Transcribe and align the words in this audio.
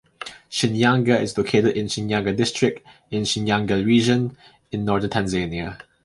Shinyanga 0.49 1.21
is 1.21 1.37
located 1.37 1.77
in 1.77 1.85
Shinyanga 1.85 2.35
District, 2.35 2.83
in 3.11 3.21
Shinyanga 3.21 3.85
Region, 3.85 4.35
in 4.71 4.83
northern 4.83 5.11
Tanzania. 5.11 5.79